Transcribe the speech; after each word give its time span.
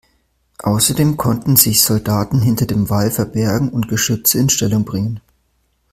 Außerdem 0.63 1.15
konnten 1.15 1.57
sich 1.57 1.83
Soldaten 1.83 2.41
hinter 2.41 2.65
dem 2.65 2.89
Wall 2.89 3.11
verbergen 3.11 3.69
und 3.69 3.87
Geschütze 3.87 4.39
in 4.39 4.49
Stellung 4.49 4.83
bringen. 4.83 5.19